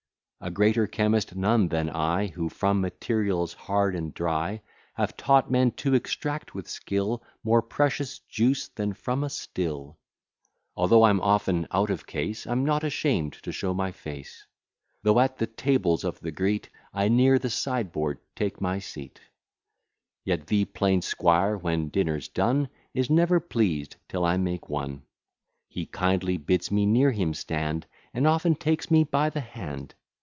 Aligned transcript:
A 0.43 0.49
greater 0.49 0.87
chemist 0.87 1.35
none 1.35 1.67
than 1.67 1.87
I 1.87 2.25
Who, 2.29 2.49
from 2.49 2.81
materials 2.81 3.53
hard 3.53 3.95
and 3.95 4.11
dry, 4.11 4.63
Have 4.95 5.15
taught 5.15 5.51
men 5.51 5.69
to 5.73 5.93
extract 5.93 6.55
with 6.55 6.67
skill 6.67 7.21
More 7.43 7.61
precious 7.61 8.17
juice 8.17 8.67
than 8.67 8.93
from 8.95 9.23
a 9.23 9.29
still. 9.29 9.99
Although 10.75 11.03
I'm 11.03 11.21
often 11.21 11.67
out 11.71 11.91
of 11.91 12.07
case, 12.07 12.47
I'm 12.47 12.65
not 12.65 12.83
ashamed 12.83 13.33
to 13.33 13.51
show 13.51 13.75
my 13.75 13.91
face. 13.91 14.47
Though 15.03 15.19
at 15.19 15.37
the 15.37 15.45
tables 15.45 16.03
of 16.03 16.19
the 16.21 16.31
great 16.31 16.71
I 16.91 17.07
near 17.07 17.37
the 17.37 17.51
sideboard 17.51 18.17
take 18.35 18.59
my 18.59 18.79
seat; 18.79 19.21
Yet 20.25 20.47
the 20.47 20.65
plain 20.65 21.03
'squire, 21.03 21.55
when 21.55 21.89
dinner's 21.89 22.27
done, 22.27 22.67
Is 22.95 23.11
never 23.11 23.39
pleased 23.39 23.95
till 24.09 24.25
I 24.25 24.37
make 24.37 24.69
one; 24.69 25.03
He 25.67 25.85
kindly 25.85 26.37
bids 26.37 26.71
me 26.71 26.87
near 26.87 27.11
him 27.11 27.35
stand, 27.35 27.85
And 28.11 28.25
often 28.25 28.55
takes 28.55 28.89
me 28.89 29.03
by 29.03 29.29
the 29.29 29.41
hand. 29.41 29.93